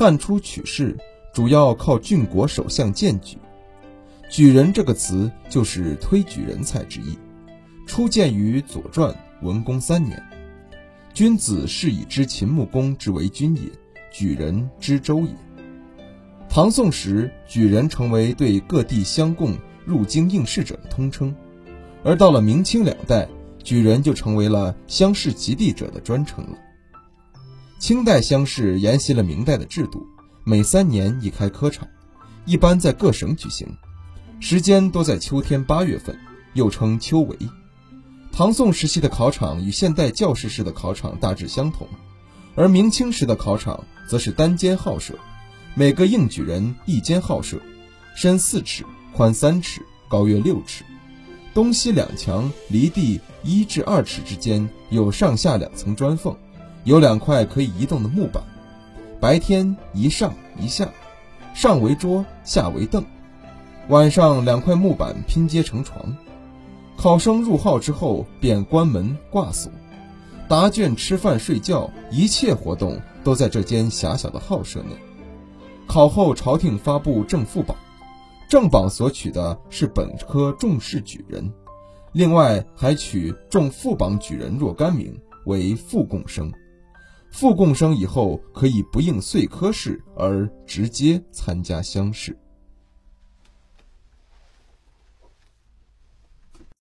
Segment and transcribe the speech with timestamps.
[0.00, 0.96] 汉初取士
[1.30, 3.36] 主要靠郡国首相荐举，
[4.30, 7.18] 举人这个词就是推举人才之意，
[7.86, 10.18] 初见于《左传》文公三年。
[11.12, 13.64] 君子是以知秦穆公之为君也，
[14.10, 15.28] 举人知周也。
[16.48, 19.54] 唐宋时，举人成为对各地乡贡
[19.84, 21.36] 入京应试者的通称，
[22.02, 23.28] 而到了明清两代，
[23.62, 26.56] 举人就成为了乡试及第者的专称了。
[27.80, 30.06] 清代乡试沿袭了明代的制度，
[30.44, 31.88] 每三年一开科场，
[32.44, 33.66] 一般在各省举行，
[34.38, 36.14] 时间多在秋天八月份，
[36.52, 37.48] 又称秋闱。
[38.32, 41.88] 唐宋时期的考场与现代教士式的考场大致相同，
[42.54, 45.14] 而明清时的考场则是单间号舍，
[45.74, 47.62] 每个应举人一间号舍，
[48.14, 50.84] 深四尺，宽三尺，高约六尺。
[51.54, 56.36] 东西两墙离地一至二尺之间有上下两层砖缝，
[56.84, 58.42] 有两块可以移动的木板，
[59.20, 60.88] 白天一上一下，
[61.54, 63.04] 上为桌，下为凳，
[63.88, 66.16] 晚上两块木板拼接成床。
[66.96, 69.72] 考生入号之后便关门挂锁，
[70.48, 74.90] 答卷、吃饭、睡觉，一切活动都在这间狭小的号舍内。
[75.86, 77.76] 考后朝廷发布正副榜。
[78.48, 81.52] 正榜所取的是本科中士举人，
[82.12, 86.52] 另外还取中副榜举人若干名为副贡生。
[87.30, 92.36] 副贡生以后可以不应岁科试而直接参加乡试。